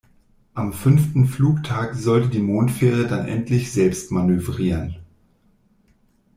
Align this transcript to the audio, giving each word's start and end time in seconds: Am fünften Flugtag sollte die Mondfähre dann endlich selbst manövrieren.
Am 0.55 0.73
fünften 0.73 1.27
Flugtag 1.27 1.93
sollte 1.93 2.29
die 2.29 2.39
Mondfähre 2.39 3.05
dann 3.05 3.27
endlich 3.27 3.71
selbst 3.71 4.09
manövrieren. 4.11 4.95